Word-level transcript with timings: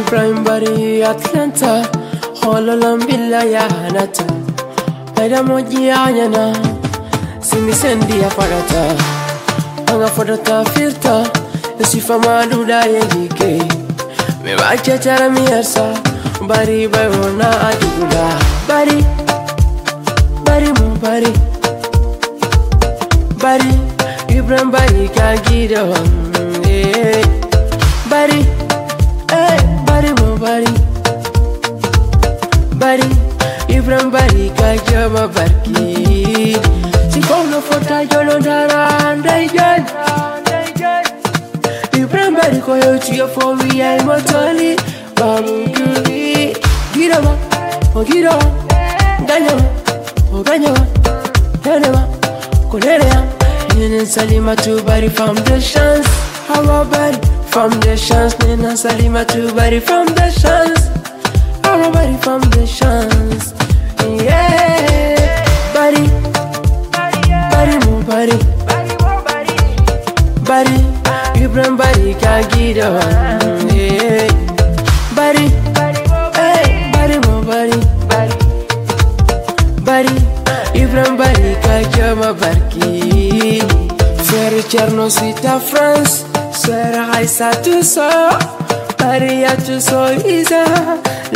Ibrahim 0.00 0.44
Bari 0.44 1.02
Atlanta. 1.04 2.02
Hololam 2.42 2.98
Billa 3.06 3.44
ya 3.44 3.62
hanata 3.70 4.24
Pada 5.14 5.42
moji 5.42 5.90
anyana 5.90 6.52
Simi 7.40 7.72
sendi 7.72 8.20
ya 8.20 8.30
farata 8.30 8.82
Anga 9.92 10.08
fodata 10.08 10.64
filta 10.74 11.22
Sifa 11.90 12.18
maluda 12.18 12.84
ya 12.86 13.04
jike 13.14 13.62
Me 14.44 14.56
baca 14.56 14.98
cara 14.98 15.30
miyarsa 15.30 15.94
Bari 16.48 16.88
bai 16.88 17.06
wana 17.08 17.50
Bari 18.68 18.98
Bari 20.44 20.68
mu 20.78 20.88
bari 20.98 21.32
Bari 23.38 23.72
Ibrahim 24.34 24.70
Bari 24.70 25.08
ka 25.14 25.36
gida 25.46 25.86
eh. 26.66 27.22
Bari 28.10 28.61
Ibrahim 33.72 34.10
Bari 34.10 34.46
ka 34.58 34.76
jama 34.88 35.24
barki 35.34 36.56
Si 37.12 37.20
kono 37.28 37.60
fota 37.68 38.04
jolo 38.10 38.36
dara 38.40 38.82
Andai 39.08 39.48
jan 39.54 39.86
Ibrahim 41.96 42.34
Bari 42.34 42.60
ko 42.60 42.74
yo 42.76 42.98
tiyo 42.98 43.26
fo 43.34 43.54
wi 43.60 43.80
ay 43.82 44.00
motoli 44.04 44.76
Bamu 45.16 45.56
guri 45.76 46.52
Gida 46.92 47.18
ma 47.24 47.32
O 47.96 48.04
gida 48.04 48.32
ma 48.36 48.48
Ganya 49.28 49.54
ma 49.56 49.66
O 50.36 50.42
ganya 50.42 50.70
ma 50.76 50.84
Nene 51.64 51.88
ma 51.94 52.02
ya 53.08 53.20
Nene 53.76 54.04
Salima 54.06 54.54
tu 54.56 54.82
bari 54.84 55.08
foundations 55.08 56.06
Hawa 56.48 56.84
bari 56.92 57.16
foundations 57.48 58.36
Nene 58.44 58.76
Salima 58.76 59.24
tu 59.24 59.48
bari 59.56 59.80
foundations 59.80 60.90
Hawa 61.64 61.88
bari 61.96 62.16
foundations 62.20 63.61
Yeah 64.22 65.44
Bari 65.74 66.04
Bari 67.52 67.76
mu 67.86 67.94
bari 68.08 68.38
Bari 70.48 70.78
Ibrahim 71.42 71.74
Bari 71.76 72.10
ka 72.22 72.34
gida 72.52 72.88
yeah. 73.72 74.28
Bari 75.16 75.46
Eh 76.38 76.64
Bari 76.94 77.16
mu 77.26 77.36
bari 77.46 77.78
Bari 79.82 80.16
Ibrahim 80.74 81.14
Bari 81.16 81.50
ka 81.64 81.76
jama 81.96 82.30
barki 82.34 83.60
Frère 84.26 84.62
Cherno 84.70 85.06
Sita 85.10 85.58
France 85.60 86.24
Sœur 86.52 86.94
Aïssa 87.16 87.50
Tusso 87.64 88.08
Maria 89.02 89.52
Tusso 89.66 90.00
Isa 90.24 90.64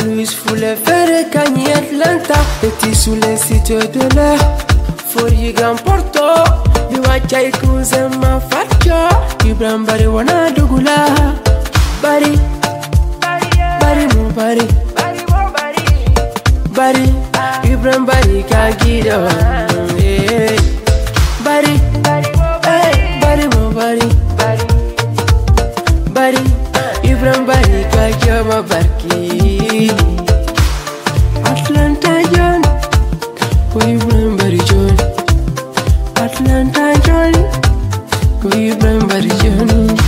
Luis 0.05 0.33
Foule 0.33 0.77
Fere 0.84 1.28
Kanye 1.33 1.72
Atlanta 1.75 2.35
Ti 2.86 2.94
sulle 2.94 3.36
site 3.36 3.90
delle 3.90 4.36
fuori 5.06 5.52
porto 5.82 6.62
Mi 6.88 7.00
faccia 7.02 7.40
il 7.40 7.58
cuse 7.58 8.06
ma 8.20 8.38
faccio 8.38 9.08
Ti 9.38 9.52
brambare 9.54 10.06
buona 10.06 10.50
dugula 10.50 11.34
Bari 12.00 12.38
Bari 13.80 14.06
mo 14.14 14.30
bari 14.32 14.68
Bari 16.70 17.12
Ibram 17.64 18.04
bari 18.04 18.44
kagido 18.48 19.18
Bari 21.42 21.80
Bari 22.02 23.48
mo 23.48 23.68
bari 23.74 24.08
Bari 26.12 26.42
Ibram 27.02 27.46
bari 27.46 27.86
kagido 27.91 28.44
ma 28.44 28.62
barki. 28.62 30.16
Cleveland, 33.78 34.38
Betty 34.38 34.56
Johnny. 34.56 34.97
Atlanta, 36.16 36.98
Johnny. 37.04 37.42
Cleveland, 38.41 39.10
the 39.10 39.28
Johnny. 39.42 40.06